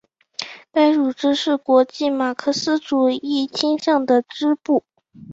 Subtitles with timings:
[0.71, 4.83] 该组织是国际马克思主义倾向的支部。